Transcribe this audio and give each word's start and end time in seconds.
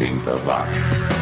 80 0.00 0.46
watts. 0.46 1.19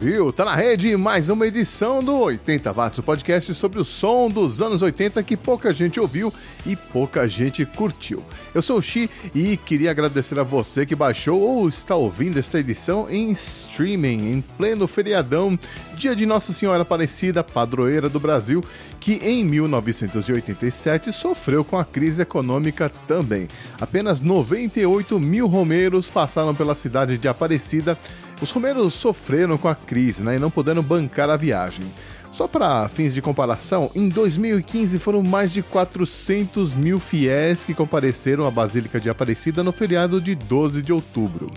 Viu? 0.00 0.32
Tá 0.32 0.46
na 0.46 0.56
rede 0.56 0.96
mais 0.96 1.28
uma 1.28 1.46
edição 1.46 2.02
do 2.02 2.16
80 2.16 2.72
Watts, 2.72 2.98
o 3.00 3.02
podcast 3.02 3.52
sobre 3.52 3.78
o 3.78 3.84
som 3.84 4.30
dos 4.30 4.62
anos 4.62 4.80
80 4.80 5.22
que 5.22 5.36
pouca 5.36 5.74
gente 5.74 6.00
ouviu 6.00 6.32
e 6.64 6.74
pouca 6.74 7.28
gente 7.28 7.66
curtiu. 7.66 8.24
Eu 8.54 8.62
sou 8.62 8.78
o 8.78 8.82
Xi 8.82 9.10
e 9.34 9.58
queria 9.58 9.90
agradecer 9.90 10.38
a 10.38 10.42
você 10.42 10.86
que 10.86 10.96
baixou 10.96 11.38
ou 11.38 11.68
está 11.68 11.96
ouvindo 11.96 12.38
esta 12.38 12.58
edição 12.58 13.10
em 13.10 13.30
streaming, 13.32 14.32
em 14.32 14.40
pleno 14.56 14.86
feriadão, 14.86 15.58
dia 15.94 16.16
de 16.16 16.24
Nossa 16.24 16.54
Senhora 16.54 16.80
Aparecida, 16.80 17.44
padroeira 17.44 18.08
do 18.08 18.18
Brasil, 18.18 18.64
que 18.98 19.16
em 19.16 19.44
1987 19.44 21.12
sofreu 21.12 21.62
com 21.62 21.76
a 21.76 21.84
crise 21.84 22.22
econômica 22.22 22.90
também. 23.06 23.48
Apenas 23.78 24.22
98 24.22 25.20
mil 25.20 25.46
romeiros 25.46 26.08
passaram 26.08 26.54
pela 26.54 26.74
cidade 26.74 27.18
de 27.18 27.28
Aparecida 27.28 27.98
os 28.40 28.50
romeiros 28.50 28.94
sofreram 28.94 29.58
com 29.58 29.68
a 29.68 29.74
crise 29.74 30.22
né, 30.22 30.36
e 30.36 30.38
não 30.38 30.50
puderam 30.50 30.82
bancar 30.82 31.28
a 31.30 31.36
viagem. 31.36 31.84
Só 32.32 32.46
para 32.46 32.88
fins 32.88 33.12
de 33.12 33.20
comparação, 33.20 33.90
em 33.94 34.08
2015 34.08 34.98
foram 35.00 35.22
mais 35.22 35.50
de 35.52 35.62
400 35.62 36.74
mil 36.74 37.00
fiéis 37.00 37.64
que 37.64 37.74
compareceram 37.74 38.46
à 38.46 38.50
Basílica 38.50 39.00
de 39.00 39.10
Aparecida 39.10 39.64
no 39.64 39.72
feriado 39.72 40.20
de 40.20 40.34
12 40.36 40.80
de 40.80 40.92
outubro. 40.92 41.50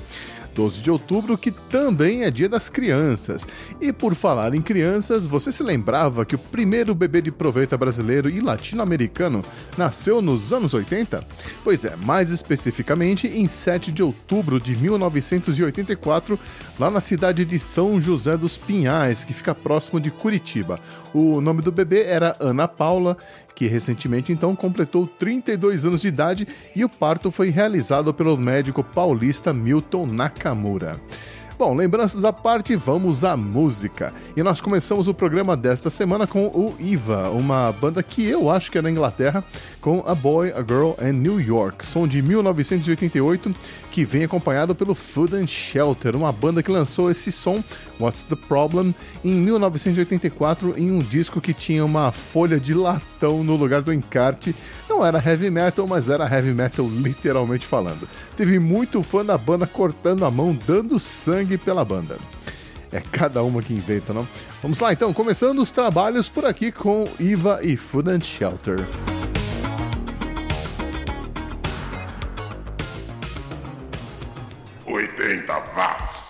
12 0.54 0.82
de 0.82 0.92
outubro, 0.92 1.38
que 1.38 1.52
também 1.52 2.24
é 2.24 2.32
dia 2.32 2.48
das 2.48 2.70
crianças. 2.70 3.48
E 3.82 3.92
por 3.92 4.16
falar 4.16 4.54
em 4.54 4.62
crianças, 4.62 5.26
você 5.26 5.52
se 5.52 5.64
lembrava 5.64 6.26
que 6.26 6.36
o 6.36 6.40
primeiro 6.40 6.94
bebê 6.94 7.22
de 7.22 7.32
proveito 7.32 7.78
brasileiro 7.78 8.30
e 8.30 8.40
latino-americano 8.40 9.44
nasceu 9.78 10.22
nos 10.22 10.54
anos 10.54 10.74
80? 10.74 11.26
Pois 11.64 11.84
é, 11.84 11.96
mais 11.96 12.30
especificamente 12.30 13.28
em 13.28 13.48
7 13.48 13.92
de 13.92 14.04
outubro 14.04 14.60
de 14.60 14.76
1984, 14.76 16.40
lá 16.80 16.90
na 16.90 17.02
cidade 17.02 17.46
de 17.46 17.60
São 17.60 18.00
José 18.00 18.38
dos 18.38 18.58
Pinhais, 18.58 19.24
que 19.24 19.34
fica 19.34 19.56
próximo 19.56 20.00
de 20.00 20.12
Curitiba. 20.12 20.80
O 21.14 21.40
nome 21.42 21.62
do 21.62 21.72
bebê 21.72 22.04
era 22.04 22.36
Ana 22.40 22.68
Paula 22.68 23.18
que 23.64 23.68
recentemente 23.70 24.34
então 24.34 24.54
completou 24.58 25.08
32 25.08 25.86
anos 25.86 26.02
de 26.02 26.10
idade 26.10 26.46
e 26.76 26.84
o 26.84 26.90
parto 26.90 27.32
foi 27.32 27.50
realizado 27.50 28.14
pelo 28.14 28.36
médico 28.36 28.84
paulista 28.84 29.54
Milton 29.54 30.06
Nakamura. 30.06 31.00
Bom, 31.66 31.76
lembranças 31.76 32.26
à 32.26 32.34
parte, 32.34 32.76
vamos 32.76 33.24
à 33.24 33.38
música. 33.38 34.14
E 34.36 34.44
nós 34.44 34.60
começamos 34.60 35.08
o 35.08 35.14
programa 35.14 35.56
desta 35.56 35.90
semana 35.90 36.28
com 36.28 36.48
o 36.48 36.76
Iva, 36.78 37.30
uma 37.30 37.72
banda 37.72 38.04
que 38.04 38.22
eu 38.26 38.52
acho 38.52 38.70
que 38.70 38.78
é 38.78 38.82
da 38.82 38.92
Inglaterra, 38.92 39.42
com 39.80 40.04
A 40.06 40.14
Boy, 40.14 40.52
A 40.52 40.58
Girl 40.58 40.92
and 41.02 41.14
New 41.14 41.40
York, 41.40 41.86
som 41.86 42.06
de 42.06 42.22
1988, 42.22 43.56
que 43.90 44.04
vem 44.04 44.26
acompanhado 44.26 44.76
pelo 44.76 44.94
Food 44.94 45.38
and 45.38 45.48
Shelter, 45.48 46.18
uma 46.18 46.34
banda 46.34 46.62
que 46.62 46.70
lançou 46.70 47.10
esse 47.10 47.32
som, 47.32 47.64
What's 47.98 48.26
the 48.26 48.36
Problem, 48.36 48.94
em 49.24 49.32
1984, 49.32 50.78
em 50.78 50.92
um 50.92 51.00
disco 51.00 51.40
que 51.40 51.54
tinha 51.54 51.86
uma 51.86 52.12
folha 52.12 52.60
de 52.60 52.74
latão 52.74 53.42
no 53.42 53.56
lugar 53.56 53.82
do 53.82 53.94
encarte. 53.94 54.54
Era 55.06 55.22
heavy 55.24 55.50
metal, 55.50 55.88
mas 55.88 56.10
era 56.10 56.26
heavy 56.26 56.54
metal 56.54 56.88
literalmente 56.88 57.66
falando. 57.66 58.08
Teve 58.36 58.60
muito 58.60 59.04
fã 59.04 59.24
da 59.24 59.38
banda 59.38 59.68
cortando 59.68 60.26
a 60.26 60.32
mão, 60.32 60.58
dando 60.66 61.00
sangue 61.00 61.58
pela 61.58 61.84
banda. 61.84 62.18
É 62.92 63.02
cada 63.02 63.42
uma 63.44 63.62
que 63.62 63.74
inventa, 63.74 64.14
não? 64.14 64.28
Vamos 64.62 64.80
lá 64.80 64.94
então, 64.94 65.12
começando 65.14 65.60
os 65.60 65.72
trabalhos 65.72 66.30
por 66.30 66.46
aqui 66.46 66.72
com 66.72 67.06
Iva 67.20 67.60
e 67.64 67.76
Food 67.76 68.10
and 68.10 68.22
Shelter. 68.22 68.86
80 74.86 75.54
watts. 75.76 76.23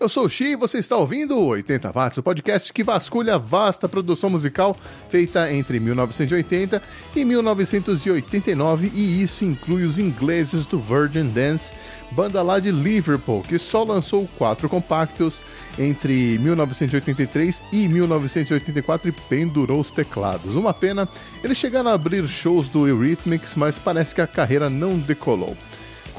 Eu 0.00 0.08
sou 0.08 0.24
o 0.24 0.30
Xi 0.30 0.52
e 0.52 0.56
você 0.56 0.78
está 0.78 0.96
ouvindo 0.96 1.36
o 1.36 1.48
80 1.48 1.92
Watts, 1.92 2.16
o 2.16 2.22
podcast 2.22 2.72
que 2.72 2.82
vasculha 2.82 3.34
a 3.34 3.38
vasta 3.38 3.86
produção 3.86 4.30
musical 4.30 4.74
feita 5.10 5.52
entre 5.52 5.78
1980 5.78 6.82
e 7.14 7.22
1989, 7.22 8.90
e 8.94 9.22
isso 9.22 9.44
inclui 9.44 9.82
os 9.82 9.98
ingleses 9.98 10.64
do 10.64 10.80
Virgin 10.80 11.28
Dance, 11.28 11.70
banda 12.12 12.40
lá 12.40 12.58
de 12.58 12.70
Liverpool, 12.70 13.42
que 13.42 13.58
só 13.58 13.84
lançou 13.84 14.26
quatro 14.38 14.70
compactos 14.70 15.44
entre 15.78 16.38
1983 16.38 17.62
e 17.70 17.86
1984 17.86 19.10
e 19.10 19.12
pendurou 19.12 19.80
os 19.80 19.90
teclados. 19.90 20.56
Uma 20.56 20.72
pena, 20.72 21.06
eles 21.44 21.58
chegaram 21.58 21.90
a 21.90 21.92
abrir 21.92 22.26
shows 22.26 22.70
do 22.70 22.88
Eurythmics, 22.88 23.54
mas 23.54 23.78
parece 23.78 24.14
que 24.14 24.22
a 24.22 24.26
carreira 24.26 24.70
não 24.70 24.98
decolou. 24.98 25.54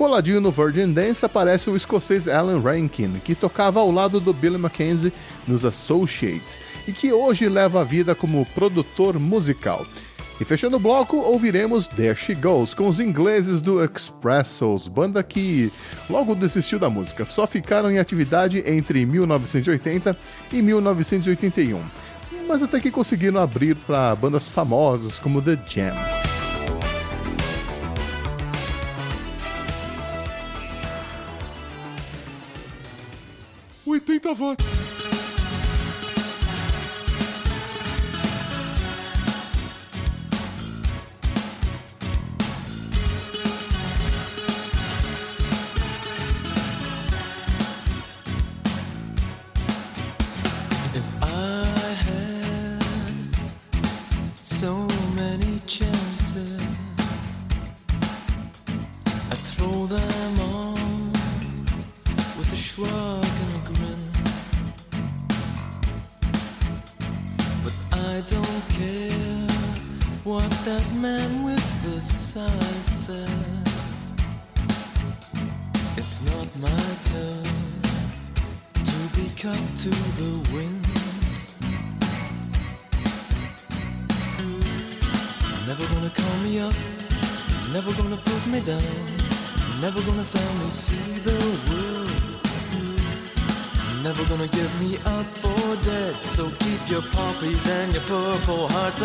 Coladinho 0.02 0.42
no 0.42 0.50
Virgin 0.50 0.94
Dance 0.94 1.24
aparece 1.24 1.70
o 1.70 1.76
escocês 1.76 2.28
Alan 2.28 2.60
Rankin, 2.60 3.22
que 3.24 3.36
tocava 3.36 3.82
ao 3.82 3.92
lado 3.92 4.20
do 4.20 4.34
Billy 4.34 4.58
Mackenzie 4.58 5.14
nos 5.48 5.64
Associates 5.64 6.60
e 6.88 6.92
que 6.92 7.14
hoje 7.14 7.48
leva 7.48 7.82
a 7.82 7.84
vida 7.84 8.16
como 8.16 8.44
produtor 8.48 9.20
musical. 9.20 9.86
E 10.40 10.44
fechando 10.44 10.78
o 10.78 10.80
bloco, 10.80 11.18
ouviremos 11.18 11.88
There 11.88 12.16
She 12.16 12.34
Goes 12.34 12.74
com 12.74 12.88
os 12.88 13.00
ingleses 13.00 13.62
do 13.62 13.80
Expressos, 13.84 14.88
banda 14.88 15.22
que 15.22 15.72
logo 16.10 16.34
desistiu 16.34 16.80
da 16.80 16.90
música, 16.90 17.24
só 17.24 17.46
ficaram 17.46 17.92
em 17.92 18.00
atividade 18.00 18.64
entre 18.66 19.06
1980 19.06 20.18
e 20.52 20.64
1981, 20.64 21.80
mas 22.48 22.64
até 22.64 22.80
que 22.80 22.90
conseguiram 22.90 23.40
abrir 23.40 23.76
para 23.76 24.16
bandas 24.16 24.50
famosas 24.50 25.20
como 25.20 25.44
The 25.44 25.60
Jam. 25.68 26.21
80 34.22 35.01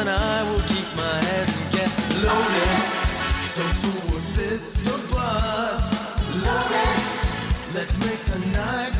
and 0.08 0.14
I 0.14 0.42
will 0.48 0.62
keep 0.62 0.86
my 0.96 1.16
head 1.24 1.48
and 1.48 1.72
get 1.72 1.90
loaded. 2.22 2.78
So 3.50 3.62
who 3.62 4.12
will 4.12 4.26
fit 4.36 4.60
to 4.84 4.94
bust? 5.12 5.92
Loaded. 6.44 6.98
Let's 7.74 7.98
make 7.98 8.22
tonight 8.24 8.95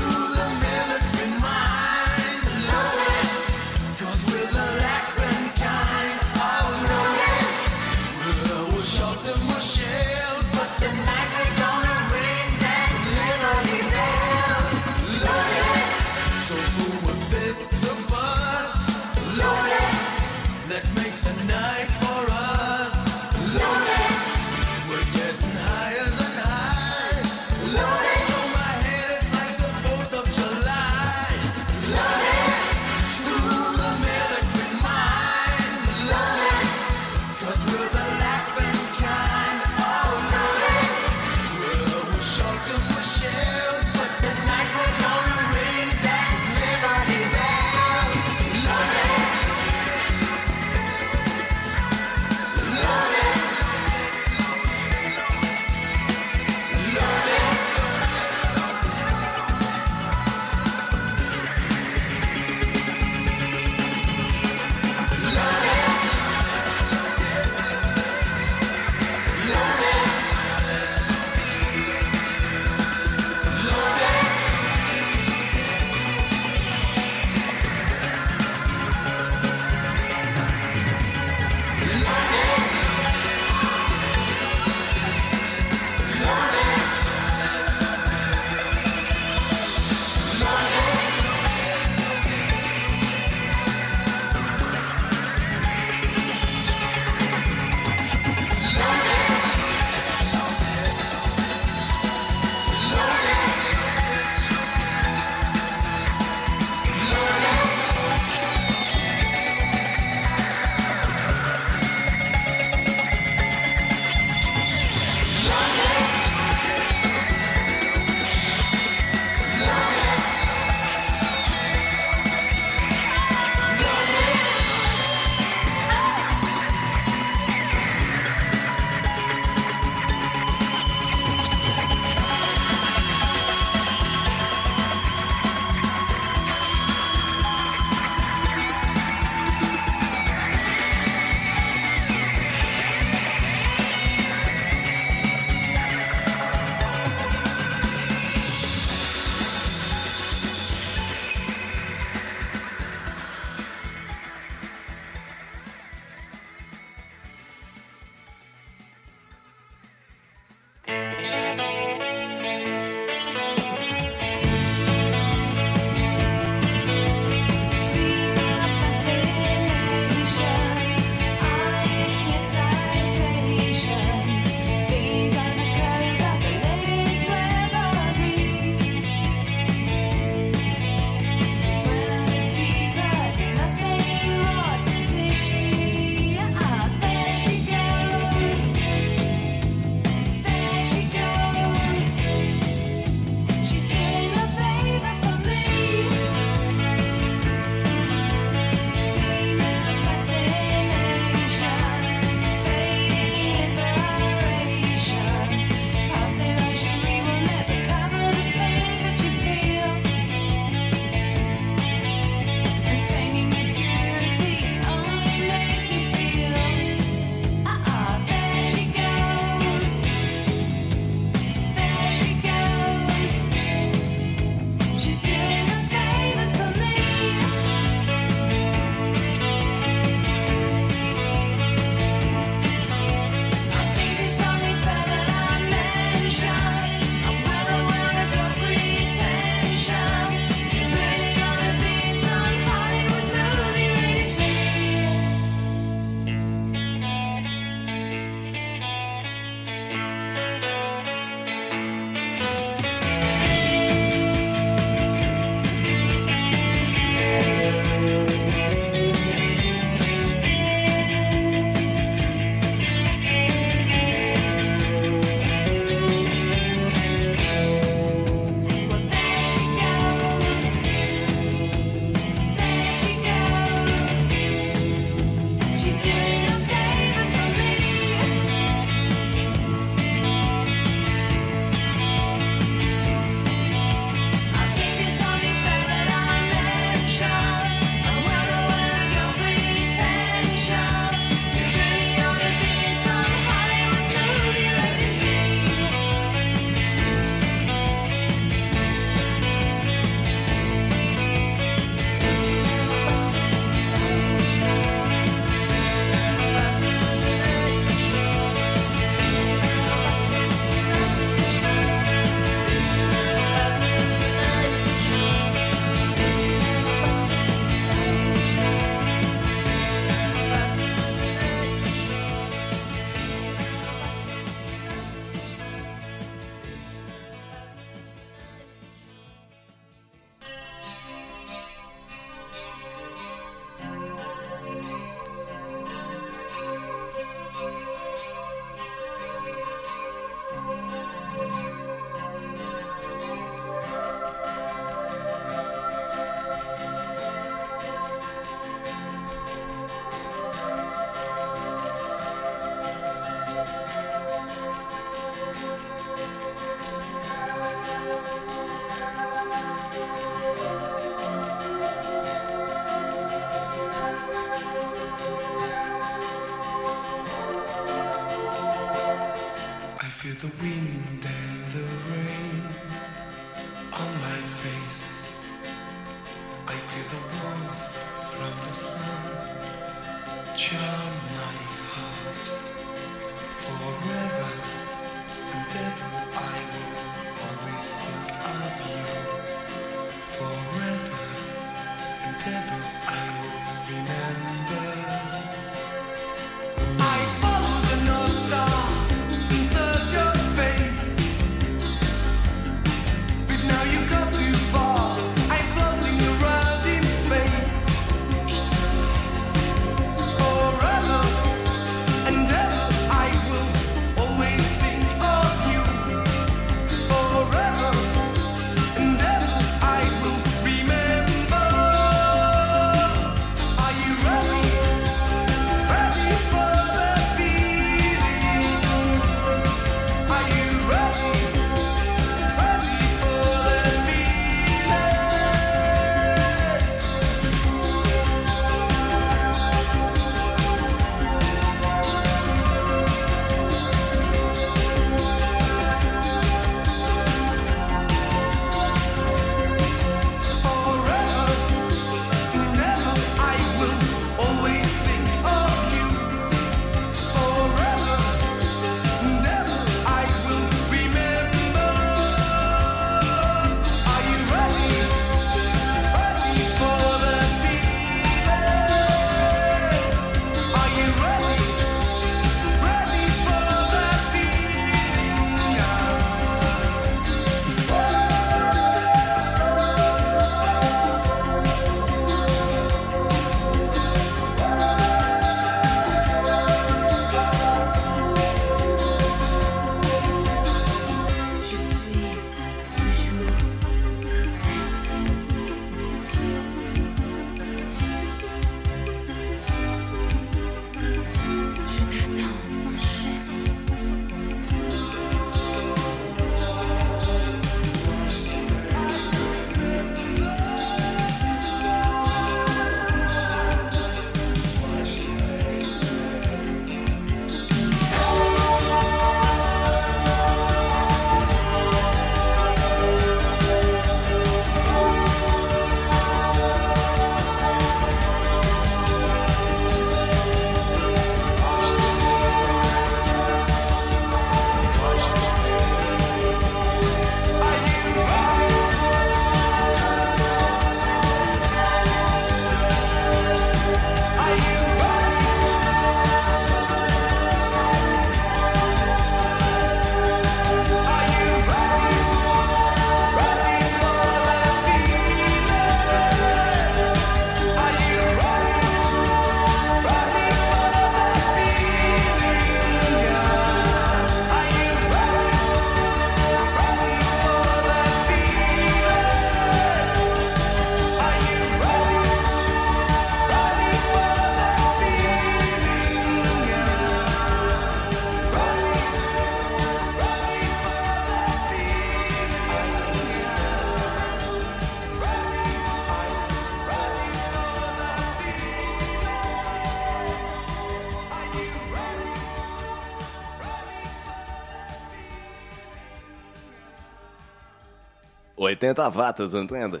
80 598.80 599.10
watts, 599.10 599.54
entenda? 599.54 600.00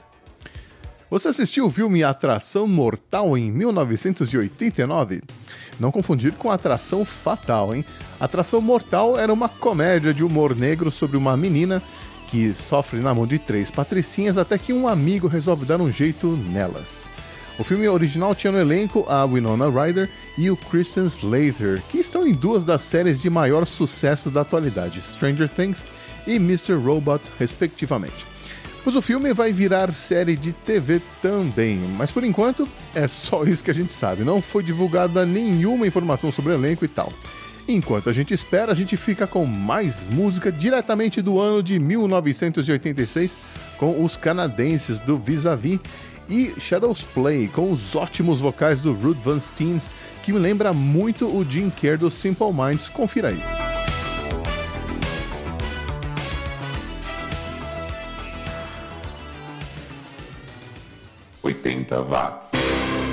Você 1.10 1.28
assistiu 1.28 1.66
o 1.66 1.70
filme 1.70 2.02
Atração 2.02 2.66
Mortal 2.66 3.36
em 3.36 3.50
1989? 3.50 5.22
Não 5.78 5.90
confundir 5.90 6.32
com 6.32 6.50
Atração 6.50 7.04
Fatal, 7.04 7.74
hein? 7.74 7.84
Atração 8.18 8.60
Mortal 8.60 9.18
era 9.18 9.32
uma 9.32 9.48
comédia 9.48 10.14
de 10.14 10.24
humor 10.24 10.56
negro 10.56 10.90
sobre 10.90 11.16
uma 11.16 11.36
menina 11.36 11.82
que 12.28 12.54
sofre 12.54 13.00
na 13.00 13.12
mão 13.12 13.26
de 13.26 13.38
três 13.38 13.70
patricinhas 13.70 14.38
até 14.38 14.56
que 14.56 14.72
um 14.72 14.86
amigo 14.86 15.26
resolve 15.26 15.66
dar 15.66 15.80
um 15.80 15.90
jeito 15.90 16.28
nelas. 16.28 17.10
O 17.58 17.64
filme 17.64 17.88
original 17.88 18.34
tinha 18.34 18.52
no 18.52 18.60
elenco 18.60 19.04
a 19.08 19.26
Winona 19.26 19.68
Ryder 19.68 20.08
e 20.38 20.48
o 20.48 20.56
Christian 20.56 21.06
Slater, 21.06 21.82
que 21.90 21.98
estão 21.98 22.26
em 22.26 22.32
duas 22.32 22.64
das 22.64 22.82
séries 22.82 23.20
de 23.20 23.28
maior 23.28 23.66
sucesso 23.66 24.30
da 24.30 24.42
atualidade, 24.42 25.02
Stranger 25.02 25.48
Things 25.48 25.84
e 26.26 26.36
Mr. 26.36 26.74
Robot, 26.74 27.20
respectivamente. 27.38 28.24
Pois 28.82 28.96
o 28.96 29.02
filme 29.02 29.32
vai 29.34 29.52
virar 29.52 29.92
série 29.92 30.36
de 30.36 30.52
TV 30.52 31.02
também, 31.20 31.76
mas 31.76 32.10
por 32.10 32.24
enquanto 32.24 32.66
é 32.94 33.06
só 33.06 33.44
isso 33.48 33.62
que 33.62 33.70
a 33.70 33.74
gente 33.74 33.92
sabe. 33.92 34.24
Não 34.24 34.40
foi 34.40 34.62
divulgada 34.62 35.26
nenhuma 35.26 35.86
informação 35.86 36.32
sobre 36.32 36.52
o 36.52 36.54
elenco 36.54 36.84
e 36.84 36.88
tal. 36.88 37.12
Enquanto 37.68 38.08
a 38.08 38.12
gente 38.12 38.34
espera, 38.34 38.72
a 38.72 38.74
gente 38.74 38.96
fica 38.96 39.26
com 39.26 39.44
mais 39.44 40.08
música 40.08 40.50
diretamente 40.50 41.22
do 41.22 41.38
ano 41.38 41.62
de 41.62 41.78
1986 41.78 43.36
com 43.76 44.02
os 44.02 44.16
canadenses 44.16 44.98
do 44.98 45.16
Vis-a-Vis 45.16 45.78
e 46.28 46.54
Shadows 46.58 47.02
Play 47.02 47.48
com 47.48 47.70
os 47.70 47.94
ótimos 47.94 48.40
vocais 48.40 48.80
do 48.80 48.92
Ruth 48.92 49.18
Van 49.18 49.38
Steens, 49.40 49.90
que 50.22 50.32
me 50.32 50.38
lembra 50.38 50.72
muito 50.72 51.28
o 51.28 51.48
Jim 51.48 51.70
Kerr 51.70 51.98
do 51.98 52.10
Simple 52.10 52.52
Minds. 52.52 52.88
Confira 52.88 53.28
aí. 53.28 53.69
80 61.42 62.02
watts. 62.08 63.09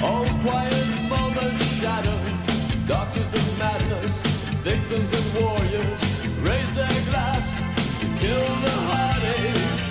All 0.00 0.24
quiet 0.42 0.86
moments 1.08 1.64
shadow, 1.80 2.18
doctors 2.86 3.34
of 3.34 3.58
madness, 3.58 4.22
victims 4.62 5.10
and 5.12 5.42
warriors 5.42 6.00
raise 6.40 6.74
their 6.76 7.00
glass 7.10 7.60
to 7.98 8.06
kill 8.20 8.46
the 8.62 8.74
heartache. 8.86 9.88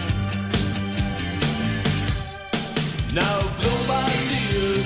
Now 3.14 3.40
flow 3.60 3.80
my 3.88 4.10
tears, 4.30 4.86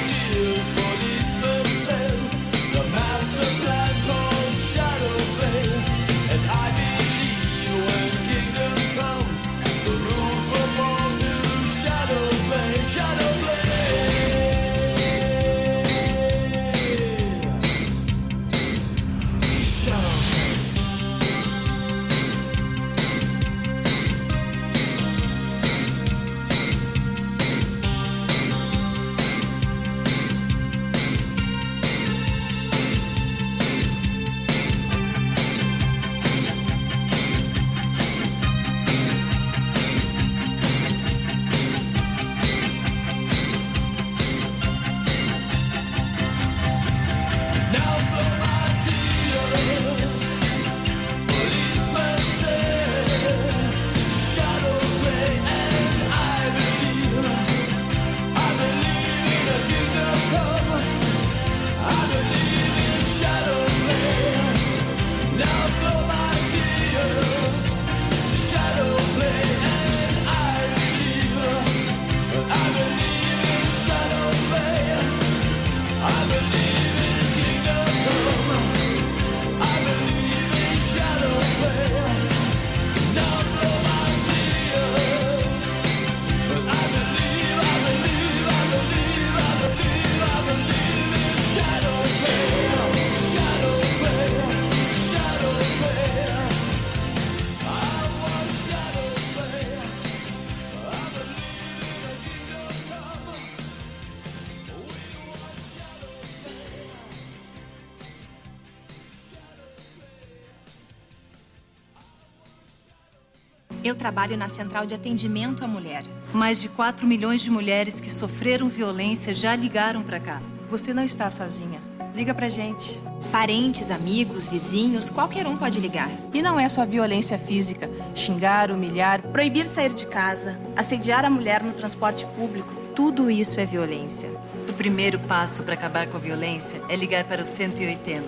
trabalho 114.01 114.35
na 114.35 114.49
Central 114.49 114.87
de 114.87 114.95
Atendimento 114.95 115.63
à 115.63 115.67
Mulher. 115.67 116.01
Mais 116.33 116.59
de 116.59 116.67
4 116.67 117.05
milhões 117.05 117.39
de 117.39 117.51
mulheres 117.51 118.01
que 118.01 118.09
sofreram 118.09 118.67
violência 118.67 119.31
já 119.31 119.55
ligaram 119.55 120.01
para 120.01 120.19
cá. 120.19 120.41
Você 120.71 120.91
não 120.91 121.03
está 121.03 121.29
sozinha. 121.29 121.79
Liga 122.15 122.33
pra 122.33 122.49
gente. 122.49 122.99
Parentes, 123.31 123.91
amigos, 123.91 124.47
vizinhos, 124.47 125.11
qualquer 125.11 125.45
um 125.45 125.55
pode 125.55 125.79
ligar. 125.79 126.09
E 126.33 126.41
não 126.41 126.59
é 126.59 126.67
só 126.67 126.83
violência 126.83 127.37
física, 127.37 127.87
xingar, 128.15 128.71
humilhar, 128.71 129.21
Proibir 129.21 129.67
sair 129.67 129.93
de 129.93 130.07
casa, 130.07 130.59
assediar 130.75 131.23
a 131.23 131.29
mulher 131.29 131.61
no 131.61 131.71
transporte 131.71 132.25
público. 132.35 132.73
Tudo 132.95 133.29
isso 133.29 133.59
é 133.59 133.67
violência. 133.67 134.31
O 134.67 134.73
primeiro 134.73 135.19
passo 135.19 135.61
para 135.61 135.75
acabar 135.75 136.07
com 136.07 136.17
a 136.17 136.19
violência 136.19 136.81
é 136.89 136.95
ligar 136.95 137.23
para 137.25 137.43
o 137.43 137.45
180. 137.45 138.27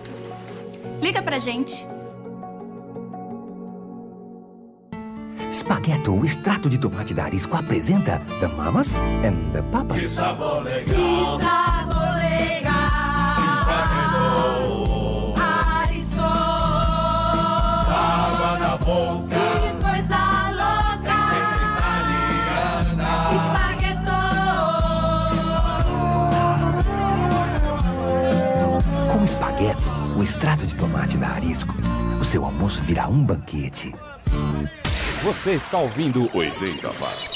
Liga 1.02 1.20
pra 1.20 1.40
gente. 1.40 1.93
Spaghetto, 5.64 6.12
o 6.14 6.26
extrato 6.26 6.70
de 6.70 6.78
tomate 6.78 7.14
da 7.14 7.24
Arisco 7.24 7.56
apresenta 7.56 8.22
The 8.42 8.48
Mamas 8.50 8.94
and 9.24 9.54
the 9.54 9.62
Papas. 9.72 10.10
sabor 10.10 10.62
legal. 10.62 10.84
Que 10.84 11.42
sabor 11.42 12.16
legal. 12.18 12.74
Arisco. 15.40 16.20
Água 17.88 18.60
na 18.60 18.76
boca. 18.76 19.40
Que 19.40 19.72
coisa 19.82 20.52
louca. 20.52 21.20
Espaguetou. 29.08 29.14
Com 29.14 29.24
Spaghetto, 29.26 29.90
o 30.18 30.24
extrato 30.24 30.68
de 30.68 30.76
tomate 30.76 31.18
da 31.18 31.30
Arisco, 31.30 31.74
o 32.20 32.26
seu 32.26 32.44
almoço 32.44 32.82
virá 32.84 33.08
um 33.08 33.24
banquete. 33.24 33.96
Você 35.24 35.54
está 35.54 35.78
ouvindo 35.78 36.30
80 36.36 36.90
Watts. 37.00 37.33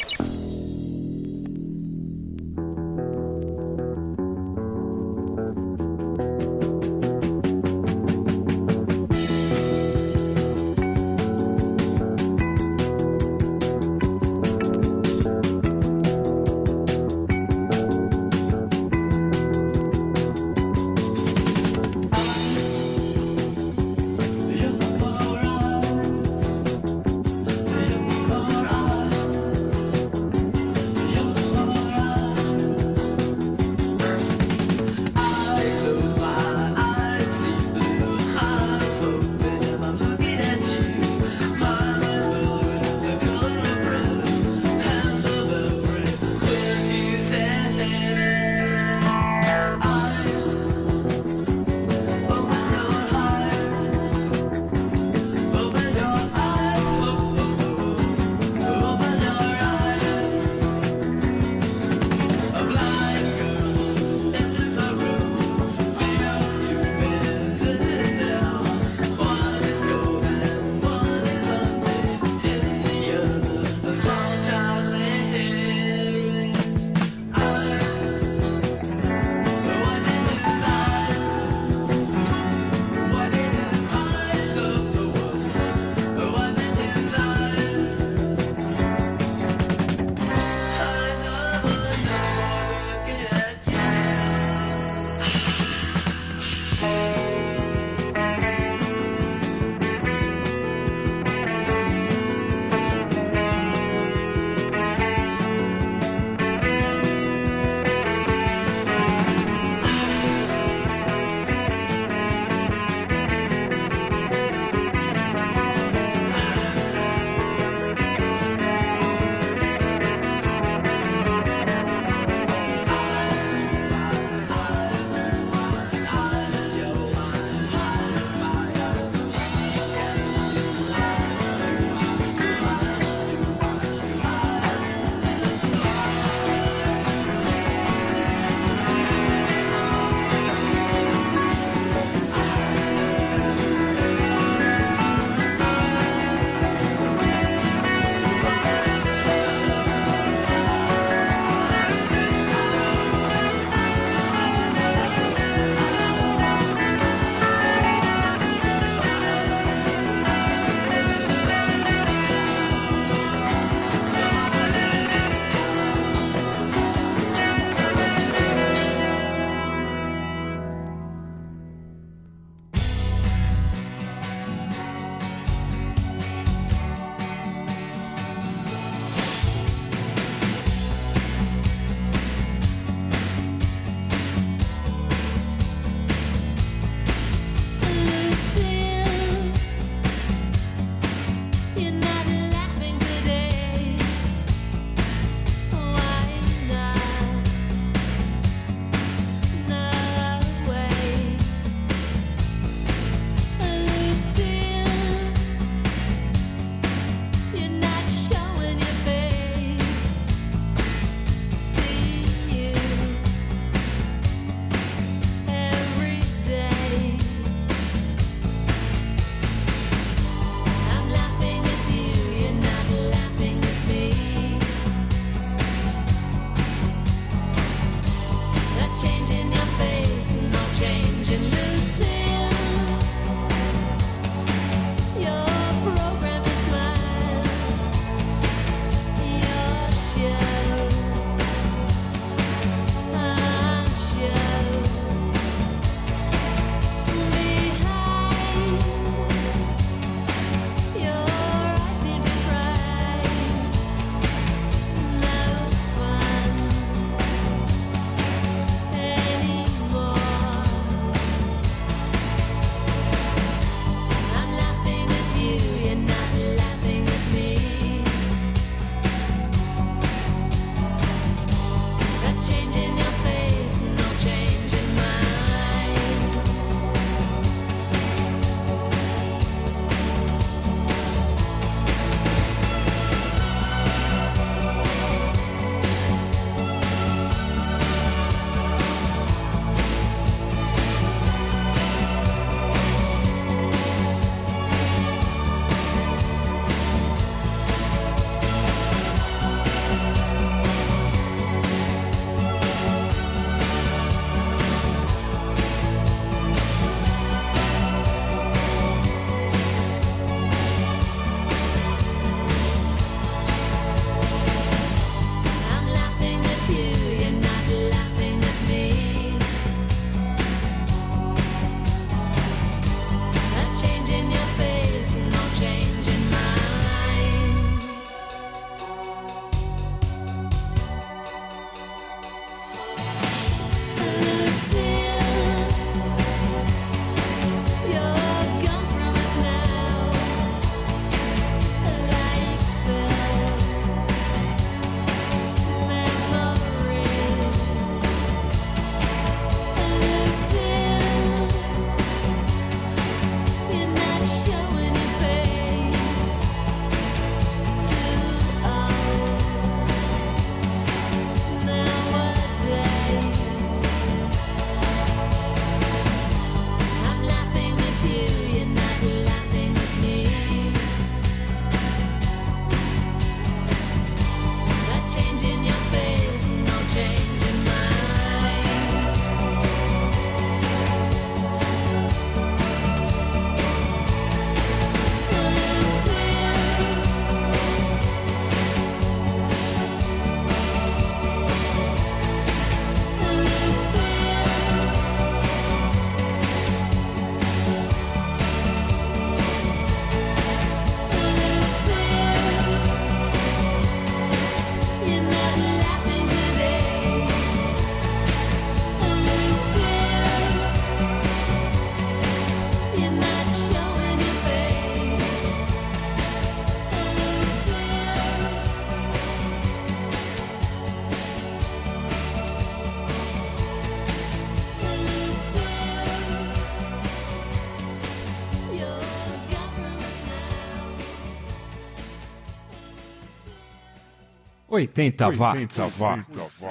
80 434.77 435.29
watts. 435.29 436.63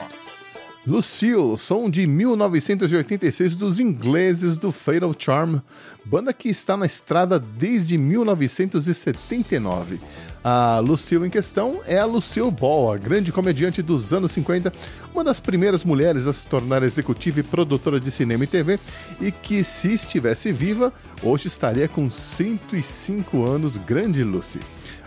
Lucille, 0.86 1.58
som 1.58 1.90
de 1.90 2.06
1986 2.06 3.56
dos 3.56 3.80
ingleses 3.80 4.56
do 4.56 4.70
Fatal 4.70 5.12
Charm, 5.18 5.56
banda 6.04 6.32
que 6.32 6.48
está 6.48 6.76
na 6.76 6.86
estrada 6.86 7.40
desde 7.40 7.98
1979. 7.98 9.98
A 10.44 10.78
Lucille 10.78 11.26
em 11.26 11.30
questão 11.30 11.80
é 11.88 11.98
a 11.98 12.04
Lucille 12.04 12.52
Ball, 12.52 12.92
a 12.92 12.96
grande 12.96 13.32
comediante 13.32 13.82
dos 13.82 14.12
anos 14.12 14.30
50, 14.30 14.72
uma 15.12 15.24
das 15.24 15.40
primeiras 15.40 15.82
mulheres 15.82 16.28
a 16.28 16.32
se 16.32 16.46
tornar 16.46 16.84
executiva 16.84 17.40
e 17.40 17.42
produtora 17.42 17.98
de 17.98 18.12
cinema 18.12 18.44
e 18.44 18.46
TV, 18.46 18.78
e 19.20 19.32
que, 19.32 19.64
se 19.64 19.92
estivesse 19.92 20.52
viva, 20.52 20.92
hoje 21.20 21.48
estaria 21.48 21.88
com 21.88 22.08
105 22.08 23.44
anos, 23.44 23.76
grande 23.76 24.22
Lucy. 24.22 24.60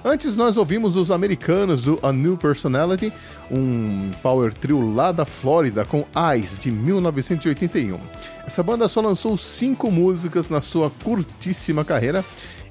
Antes 0.03 0.37
nós 0.37 0.55
ouvimos 0.55 0.95
os 0.95 1.11
americanos 1.11 1.83
do 1.83 1.99
A 2.01 2.13
New 2.13 2.37
Personality, 2.37 3.11
um 3.51 4.11
power 4.23 4.53
trio 4.53 4.93
lá 4.93 5.11
da 5.11 5.25
Flórida 5.25 5.83
com 5.83 6.05
Eyes 6.15 6.57
de 6.57 6.71
1981. 6.71 7.99
Essa 8.47 8.63
banda 8.63 8.87
só 8.87 9.01
lançou 9.01 9.37
cinco 9.37 9.91
músicas 9.91 10.49
na 10.49 10.61
sua 10.61 10.89
curtíssima 10.89 11.83
carreira 11.83 12.23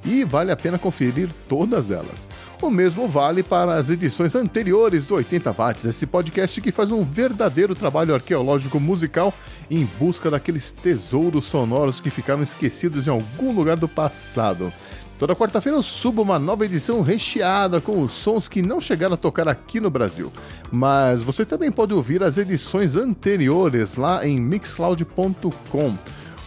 e 0.04 0.24
vale 0.24 0.50
a 0.50 0.56
pena 0.56 0.78
conferir 0.78 1.28
todas 1.48 1.90
elas. 1.90 2.28
O 2.62 2.70
mesmo 2.70 3.06
vale 3.06 3.42
para 3.42 3.74
as 3.74 3.90
edições 3.90 4.34
anteriores 4.34 5.06
do 5.06 5.14
80 5.14 5.52
Watts, 5.52 5.84
esse 5.84 6.06
podcast 6.06 6.60
que 6.60 6.72
faz 6.72 6.90
um 6.90 7.04
verdadeiro 7.04 7.74
trabalho 7.74 8.14
arqueológico 8.14 8.80
musical 8.80 9.34
em 9.70 9.84
busca 9.98 10.30
daqueles 10.30 10.72
tesouros 10.72 11.44
sonoros 11.44 12.00
que 12.00 12.10
ficaram 12.10 12.42
esquecidos 12.42 13.06
em 13.06 13.10
algum 13.10 13.52
lugar 13.52 13.76
do 13.76 13.88
passado. 13.88 14.72
Toda 15.18 15.34
quarta-feira 15.34 15.76
eu 15.76 15.82
subo 15.82 16.22
uma 16.22 16.38
nova 16.38 16.64
edição 16.64 17.02
recheada 17.02 17.80
com 17.80 18.00
os 18.02 18.12
sons 18.12 18.46
que 18.46 18.62
não 18.62 18.80
chegaram 18.80 19.14
a 19.14 19.16
tocar 19.16 19.48
aqui 19.48 19.80
no 19.80 19.90
Brasil. 19.90 20.32
Mas 20.70 21.24
você 21.24 21.44
também 21.44 21.72
pode 21.72 21.92
ouvir 21.92 22.22
as 22.22 22.38
edições 22.38 22.94
anteriores 22.94 23.96
lá 23.96 24.24
em 24.24 24.40
mixcloud.com, 24.40 25.94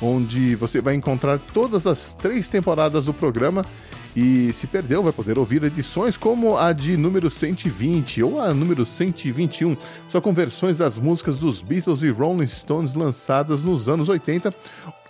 onde 0.01 0.55
você 0.55 0.79
vai 0.79 0.95
encontrar 0.95 1.37
todas 1.53 1.85
as 1.85 2.13
três 2.13 2.47
temporadas 2.47 3.05
do 3.07 3.13
programa. 3.13 3.65
E 4.15 4.51
se 4.51 4.67
perdeu, 4.67 5.01
vai 5.01 5.13
poder 5.13 5.39
ouvir 5.39 5.63
edições 5.63 6.17
como 6.17 6.57
a 6.57 6.73
de 6.73 6.97
número 6.97 7.31
120 7.31 8.21
ou 8.23 8.41
a 8.41 8.53
número 8.53 8.85
121, 8.85 9.77
só 10.09 10.19
com 10.19 10.33
versões 10.33 10.79
das 10.79 10.99
músicas 10.99 11.37
dos 11.37 11.61
Beatles 11.61 12.01
e 12.01 12.09
Rolling 12.09 12.47
Stones 12.47 12.93
lançadas 12.93 13.63
nos 13.63 13.87
anos 13.87 14.09
80 14.09 14.53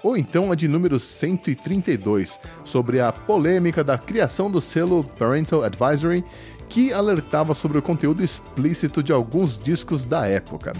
ou 0.03 0.17
então 0.17 0.51
a 0.51 0.55
de 0.55 0.67
número 0.67 0.99
132, 0.99 2.39
sobre 2.65 2.99
a 2.99 3.11
polêmica 3.11 3.83
da 3.83 3.97
criação 3.97 4.49
do 4.49 4.61
selo 4.61 5.03
Parental 5.03 5.63
Advisory, 5.63 6.23
que 6.67 6.93
alertava 6.93 7.53
sobre 7.53 7.77
o 7.77 7.81
conteúdo 7.81 8.23
explícito 8.23 9.03
de 9.03 9.11
alguns 9.11 9.57
discos 9.57 10.05
da 10.05 10.25
época. 10.25 10.73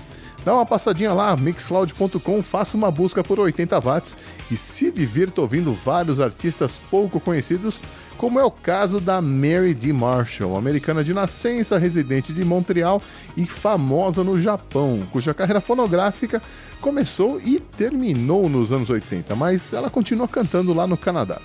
Dá 0.44 0.56
uma 0.56 0.66
passadinha 0.66 1.14
lá, 1.14 1.36
mixcloud.com, 1.36 2.42
faça 2.42 2.76
uma 2.76 2.90
busca 2.90 3.24
por 3.24 3.40
80 3.40 3.80
watts 3.80 4.18
e 4.50 4.58
se 4.58 4.90
divirta 4.90 5.42
ouvindo 5.42 5.74
vários 5.74 6.20
artistas 6.20 6.82
pouco 6.90 7.20
conhecidos, 7.20 7.82
como 8.22 8.40
é 8.40 8.46
o 8.46 8.52
caso 8.52 9.02
da 9.02 9.20
Mary 9.20 9.74
D. 9.74 9.92
Marshall, 9.92 10.56
americana 10.56 11.04
de 11.04 11.12
nascença, 11.12 11.80
residente 11.80 12.32
de 12.32 12.46
Montreal 12.46 13.02
e 13.36 13.48
famosa 13.48 14.24
no 14.24 14.40
Japão, 14.40 15.02
cuja 15.12 15.34
carreira 15.34 15.60
fonográfica 15.60 16.40
começou 16.80 17.42
e 17.42 17.60
terminou 17.60 18.48
nos 18.48 18.72
anos 18.72 18.92
80, 18.92 19.36
mas 19.36 19.74
ela 19.74 19.90
continua 19.90 20.28
cantando 20.28 20.72
lá 20.72 20.86
no 20.86 20.96
Canadá. 20.96 21.42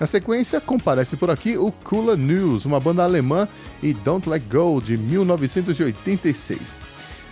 Na 0.00 0.06
sequência, 0.08 0.60
comparece 0.60 1.16
por 1.16 1.30
aqui 1.30 1.56
o 1.56 1.70
Kula 1.70 2.16
News, 2.16 2.66
uma 2.66 2.80
banda 2.80 3.04
alemã, 3.04 3.46
e 3.80 3.94
Don't 3.94 4.28
Let 4.28 4.42
Go, 4.50 4.82
de 4.82 4.98
1986. 4.98 6.80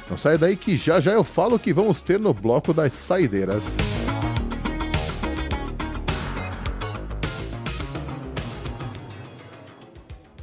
Não 0.08 0.16
saia 0.16 0.38
daí 0.38 0.54
que 0.54 0.76
já 0.76 1.00
já 1.00 1.10
eu 1.10 1.24
falo 1.24 1.58
que 1.58 1.72
vamos 1.72 2.00
ter 2.00 2.20
no 2.20 2.32
bloco 2.32 2.72
das 2.72 2.92
saideiras. 2.92 3.76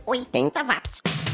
Oitenta 0.05 0.63
watts. 0.63 1.30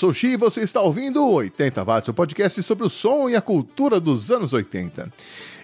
Sou 0.00 0.14
Xi 0.14 0.28
e 0.28 0.36
você 0.38 0.62
está 0.62 0.80
ouvindo 0.80 1.28
80 1.28 1.84
Watts, 1.84 2.08
o 2.08 2.14
podcast 2.14 2.62
sobre 2.62 2.86
o 2.86 2.88
som 2.88 3.28
e 3.28 3.36
a 3.36 3.42
cultura 3.42 4.00
dos 4.00 4.30
anos 4.30 4.54
80. 4.54 5.12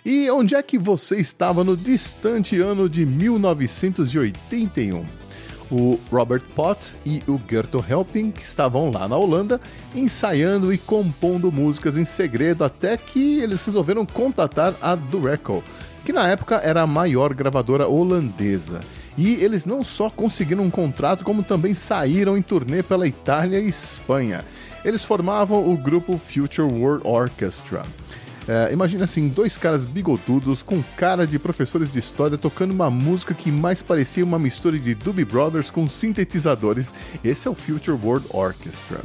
E 0.05 0.31
onde 0.31 0.55
é 0.55 0.63
que 0.63 0.77
você 0.77 1.17
estava 1.17 1.65
no 1.65 1.75
distante 1.75 2.61
ano 2.61 2.87
de 2.87 3.07
1981? 3.07 5.07
O 5.71 5.99
Robert 6.13 6.43
Pott 6.55 6.93
e 7.07 7.23
o 7.27 7.41
Gerto 7.51 7.83
Helping 7.89 8.35
estavam 8.37 8.91
lá 8.91 9.09
na 9.09 9.17
Holanda 9.17 9.59
ensaiando 9.95 10.71
e 10.71 10.77
compondo 10.77 11.51
músicas 11.51 11.97
em 11.97 12.05
segredo 12.05 12.63
até 12.63 12.99
que 12.99 13.41
eles 13.41 13.65
resolveram 13.65 14.05
contatar 14.05 14.75
a 14.83 14.95
Dureco, 14.95 15.65
que 16.05 16.13
na 16.13 16.29
época 16.29 16.57
era 16.57 16.83
a 16.83 16.87
maior 16.87 17.33
gravadora 17.33 17.89
holandesa. 17.89 18.83
E 19.17 19.35
eles 19.35 19.65
não 19.65 19.83
só 19.83 20.11
conseguiram 20.11 20.65
um 20.65 20.71
contrato, 20.71 21.25
como 21.25 21.43
também 21.43 21.75
saíram 21.75 22.37
em 22.37 22.43
turnê 22.43 22.83
pela 22.83 23.07
Itália 23.07 23.61
e 23.61 23.69
Espanha. 23.69 24.45
Eles 24.85 25.05
formavam 25.05 25.73
o 25.73 25.77
grupo 25.77 26.19
Future 26.19 26.73
World 26.73 27.07
Orchestra. 27.07 27.83
É, 28.49 28.73
imagina 28.73 29.05
assim, 29.05 29.29
dois 29.29 29.59
caras 29.59 29.85
bigodudos 29.85 30.63
com 30.63 30.81
cara 30.97 31.27
de 31.27 31.37
professores 31.37 31.93
de 31.93 31.99
história 31.99 32.39
tocando 32.39 32.71
uma 32.71 32.89
música 32.89 33.35
que 33.35 33.51
mais 33.51 33.83
parecia 33.83 34.25
uma 34.25 34.39
mistura 34.39 34.79
de 34.79 34.95
Doobie 34.95 35.25
Brothers 35.25 35.69
com 35.69 35.89
sintetizadores. 35.89 36.95
Esse 37.25 37.49
é 37.49 37.51
o 37.51 37.55
Future 37.55 37.99
World 38.01 38.27
Orchestra. 38.31 39.01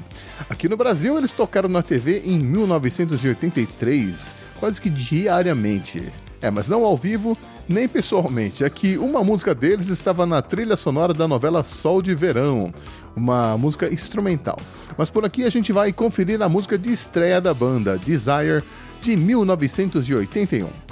Aqui 0.48 0.70
no 0.70 0.78
Brasil 0.78 1.18
eles 1.18 1.32
tocaram 1.32 1.70
na 1.70 1.82
TV 1.82 2.22
em 2.24 2.38
1983, 2.38 4.36
quase 4.60 4.80
que 4.80 4.92
diariamente. 4.92 6.04
É, 6.42 6.50
mas 6.50 6.68
não 6.68 6.84
ao 6.84 6.98
vivo, 6.98 7.38
nem 7.70 7.88
pessoalmente. 7.88 8.64
É 8.64 8.70
que 8.70 8.98
uma 8.98 9.24
música 9.24 9.54
deles 9.54 9.90
estava 9.90 10.26
na 10.26 10.42
trilha 10.42 10.76
sonora 10.76 11.14
da 11.14 11.28
novela 11.28 11.64
Sol 11.64 12.02
de 12.02 12.16
Verão, 12.16 12.74
uma 13.16 13.58
música 13.58 13.94
instrumental. 13.94 14.58
Mas 14.98 15.10
por 15.10 15.24
aqui 15.24 15.44
a 15.44 15.50
gente 15.50 15.72
vai 15.72 15.94
conferir 15.94 16.42
a 16.42 16.50
música 16.50 16.78
de 16.78 16.92
estreia 16.92 17.40
da 17.40 17.54
banda, 17.54 17.98
Desire, 17.98 18.64
de 19.02 19.16
1981. 19.16 20.91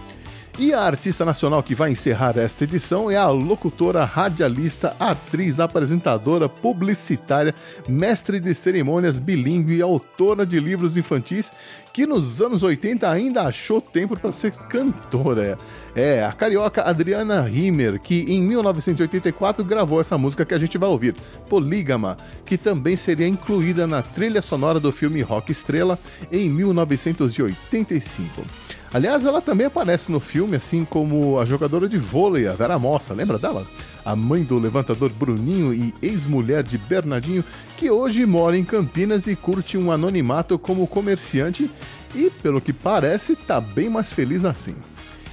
E 0.57 0.73
a 0.73 0.81
artista 0.81 1.23
nacional 1.23 1.63
que 1.63 1.75
vai 1.75 1.91
encerrar 1.91 2.37
esta 2.37 2.63
edição 2.65 3.09
é 3.09 3.15
a 3.15 3.29
locutora, 3.29 4.03
radialista, 4.03 4.95
atriz, 4.99 5.59
apresentadora, 5.59 6.49
publicitária, 6.49 7.55
mestre 7.87 8.39
de 8.39 8.53
cerimônias 8.53 9.19
bilíngue 9.19 9.77
e 9.77 9.81
autora 9.81 10.45
de 10.45 10.59
livros 10.59 10.97
infantis, 10.97 11.51
que 11.93 12.05
nos 12.05 12.41
anos 12.41 12.61
80 12.61 13.09
ainda 13.09 13.43
achou 13.43 13.79
tempo 13.79 14.19
para 14.19 14.31
ser 14.31 14.51
cantora. 14.51 15.57
É, 15.95 16.23
a 16.23 16.31
carioca 16.31 16.83
Adriana 16.83 17.41
Rimmer, 17.41 17.99
que 17.99 18.25
em 18.27 18.41
1984 18.41 19.63
gravou 19.63 20.01
essa 20.01 20.17
música 20.17 20.45
que 20.45 20.53
a 20.53 20.59
gente 20.59 20.77
vai 20.77 20.89
ouvir, 20.89 21.15
Polígama, 21.49 22.17
que 22.45 22.57
também 22.57 22.95
seria 22.95 23.27
incluída 23.27 23.87
na 23.87 24.01
trilha 24.01 24.41
sonora 24.41 24.79
do 24.79 24.91
filme 24.91 25.21
Rock 25.21 25.51
Estrela 25.51 25.97
em 26.31 26.49
1985. 26.49 28.45
Aliás, 28.91 29.23
ela 29.23 29.39
também 29.39 29.67
aparece 29.67 30.11
no 30.11 30.19
filme, 30.19 30.55
assim 30.55 30.83
como 30.83 31.39
a 31.39 31.45
jogadora 31.45 31.87
de 31.87 31.97
vôlei, 31.97 32.47
a 32.47 32.53
Vera 32.53 32.79
Mossa, 32.79 33.13
lembra 33.13 33.37
dela? 33.37 33.65
A 34.03 34.15
mãe 34.15 34.43
do 34.43 34.57
levantador 34.57 35.11
Bruninho 35.11 35.71
e 35.71 35.93
ex-mulher 36.01 36.63
de 36.63 36.77
Bernardinho, 36.77 37.43
que 37.77 37.91
hoje 37.91 38.25
mora 38.25 38.57
em 38.57 38.63
Campinas 38.63 39.27
e 39.27 39.35
curte 39.35 39.77
um 39.77 39.91
anonimato 39.91 40.57
como 40.57 40.87
comerciante 40.87 41.69
e, 42.15 42.31
pelo 42.41 42.59
que 42.59 42.73
parece, 42.73 43.35
tá 43.35 43.61
bem 43.61 43.89
mais 43.89 44.11
feliz 44.11 44.43
assim. 44.43 44.75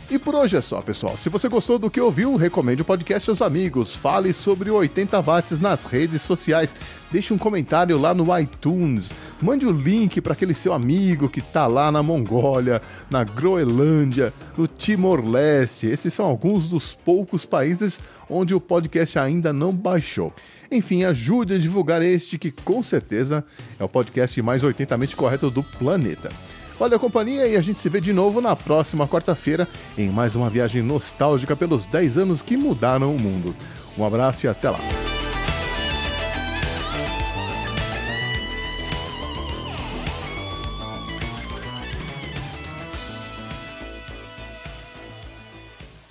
E 0.09 0.21
por 0.21 0.37
hoje 0.37 0.57
é 0.57 0.63
só, 0.63 0.81
pessoal. 0.81 1.17
Se 1.17 1.29
você 1.29 1.49
gostou 1.49 1.81
do 1.81 1.91
que 1.91 2.01
ouviu, 2.01 2.37
recomende 2.37 2.81
o 2.81 2.85
podcast 2.85 3.29
aos 3.29 3.43
amigos, 3.43 3.97
fale 3.97 4.33
sobre 4.33 4.71
o 4.71 4.77
80 4.77 5.21
watts 5.21 5.59
nas 5.59 5.85
redes 5.85 6.23
sociais, 6.23 6.77
deixe 7.11 7.35
um 7.35 7.39
comentário 7.39 7.99
lá 7.99 8.15
no 8.15 8.39
iTunes, 8.39 9.13
mande 9.43 9.67
o 9.67 9.73
link 9.73 10.21
para 10.21 10.33
aquele 10.33 10.55
seu 10.55 10.73
amigo 10.73 11.29
que 11.29 11.41
tá 11.41 11.67
lá 11.67 11.91
na 11.91 12.05
Mongólia, 12.05 12.81
na 13.11 13.25
Groenlândia, 13.25 14.33
no 14.57 14.69
Timor-Leste. 14.69 15.89
Esses 15.89 16.15
são 16.15 16.25
alguns 16.25 16.69
dos 16.69 16.95
poucos 16.95 17.45
países 17.45 17.99
onde 18.31 18.55
o 18.55 18.61
podcast 18.61 19.19
ainda 19.19 19.53
não 19.53 19.73
baixou. 19.73 20.33
Enfim, 20.71 21.03
ajude 21.03 21.55
a 21.55 21.59
divulgar 21.59 22.01
este 22.01 22.39
que 22.39 22.53
com 22.53 22.81
certeza 22.81 23.45
é 23.77 23.83
o 23.83 23.89
podcast 23.89 24.41
mais 24.41 24.63
80mente 24.63 25.17
correto 25.17 25.51
do 25.51 25.65
planeta. 25.65 26.31
Valeu 26.79 26.97
a 26.97 27.01
companhia 27.01 27.47
e 27.47 27.57
a 27.57 27.63
gente 27.63 27.81
se 27.81 27.89
vê 27.89 28.01
de 28.01 28.13
novo 28.13 28.41
na 28.41 28.55
próxima 28.55 29.09
quarta-feira 29.09 29.67
em 29.97 30.11
mais 30.11 30.37
uma 30.37 30.51
viagem 30.51 30.83
nostálgica 30.83 31.57
pelos 31.57 31.87
10 31.87 32.19
anos 32.19 32.43
que 32.43 32.57
mudaram 32.57 33.15
o 33.15 33.21
mundo. 33.21 33.55
Um 33.97 34.05
abraço 34.05 34.45
e 34.45 34.49
até 34.49 34.69
lá. 34.69 34.81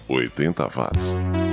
Oitenta 0.07 0.67
watts. 0.67 1.44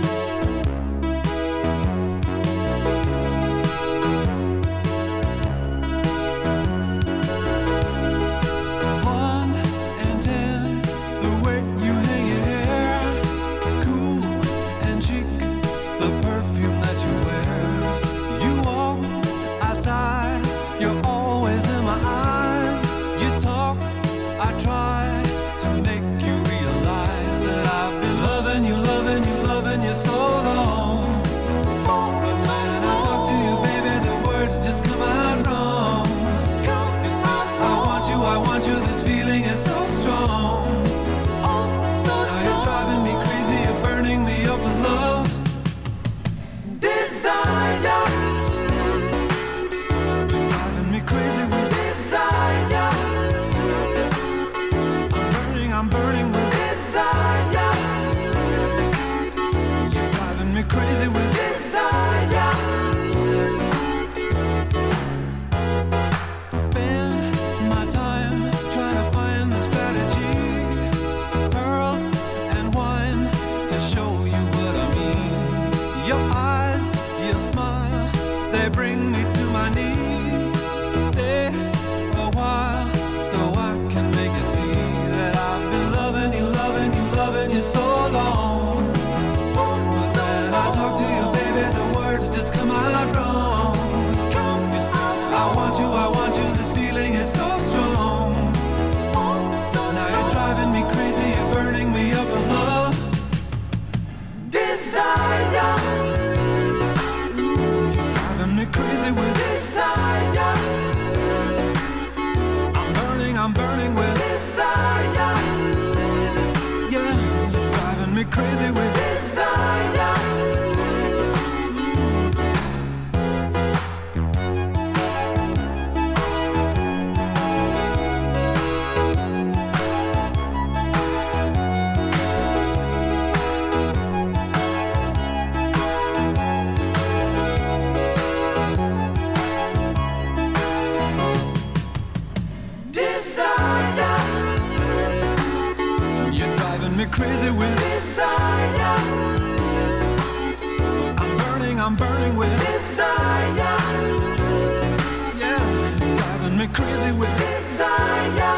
crazy 156.73 157.13
with 157.13 157.39
desire. 157.39 158.57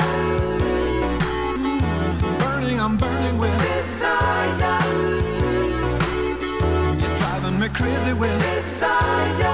Burning, 2.38 2.80
I'm 2.80 2.96
burning 2.96 3.38
with 3.38 3.56
desire. 3.60 4.78
You're 7.00 7.16
driving 7.18 7.58
me 7.58 7.68
crazy 7.68 8.12
with 8.12 8.40
desire. 8.40 9.53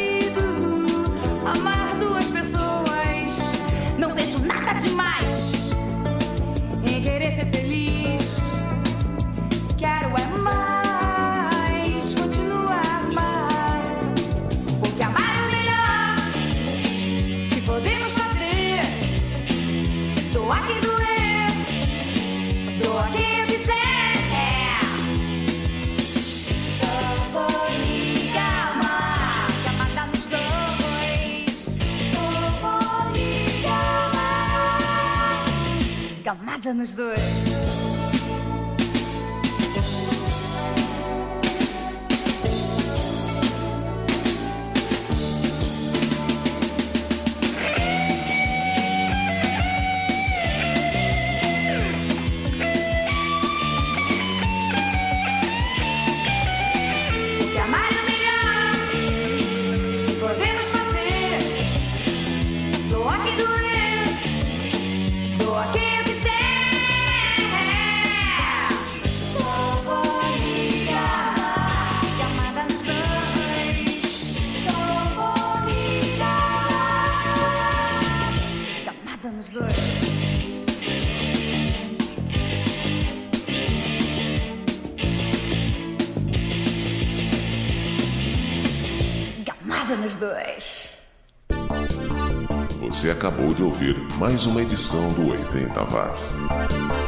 nada 36.63 36.75
nos 36.75 36.93
dois. 36.93 37.70
Você 93.11 93.17
acabou 93.17 93.53
de 93.53 93.61
ouvir 93.61 93.97
mais 94.17 94.45
uma 94.45 94.61
edição 94.61 95.09
do 95.09 95.31
80 95.31 95.83
Watts. 95.83 97.00